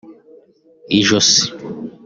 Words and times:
ijosi 0.99 1.39